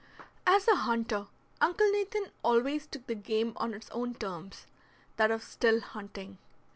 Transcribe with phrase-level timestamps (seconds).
[0.47, 1.27] As a hunter
[1.61, 4.65] Uncle Nathan always took the game on its own terms,
[5.17, 6.39] that of still hunting.